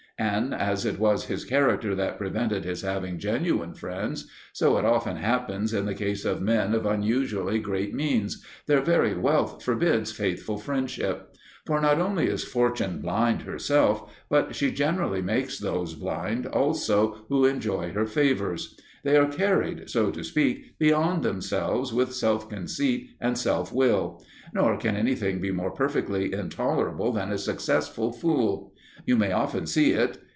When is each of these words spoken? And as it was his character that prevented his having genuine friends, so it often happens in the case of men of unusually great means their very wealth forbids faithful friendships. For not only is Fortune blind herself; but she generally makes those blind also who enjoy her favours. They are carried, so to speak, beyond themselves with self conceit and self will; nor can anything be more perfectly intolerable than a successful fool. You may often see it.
And 0.19 0.53
as 0.53 0.85
it 0.85 0.99
was 0.99 1.25
his 1.25 1.43
character 1.45 1.95
that 1.95 2.19
prevented 2.19 2.63
his 2.63 2.83
having 2.83 3.17
genuine 3.17 3.73
friends, 3.73 4.29
so 4.53 4.77
it 4.77 4.85
often 4.85 5.17
happens 5.17 5.73
in 5.73 5.87
the 5.87 5.95
case 5.95 6.25
of 6.25 6.43
men 6.43 6.75
of 6.75 6.85
unusually 6.85 7.57
great 7.57 7.95
means 7.95 8.45
their 8.67 8.81
very 8.81 9.15
wealth 9.15 9.63
forbids 9.63 10.11
faithful 10.11 10.59
friendships. 10.59 11.35
For 11.65 11.81
not 11.81 11.99
only 11.99 12.27
is 12.27 12.43
Fortune 12.43 13.01
blind 13.01 13.43
herself; 13.43 14.13
but 14.29 14.55
she 14.55 14.69
generally 14.69 15.23
makes 15.23 15.57
those 15.57 15.95
blind 15.95 16.45
also 16.45 17.25
who 17.29 17.45
enjoy 17.47 17.91
her 17.93 18.05
favours. 18.05 18.77
They 19.03 19.17
are 19.17 19.25
carried, 19.27 19.89
so 19.89 20.11
to 20.11 20.23
speak, 20.23 20.77
beyond 20.77 21.23
themselves 21.23 21.91
with 21.93 22.13
self 22.13 22.47
conceit 22.47 23.09
and 23.19 23.35
self 23.35 23.73
will; 23.73 24.23
nor 24.53 24.77
can 24.77 24.95
anything 24.95 25.41
be 25.41 25.49
more 25.49 25.71
perfectly 25.71 26.31
intolerable 26.31 27.11
than 27.11 27.31
a 27.31 27.39
successful 27.39 28.11
fool. 28.11 28.67
You 29.03 29.17
may 29.17 29.31
often 29.31 29.65
see 29.65 29.93
it. 29.93 30.19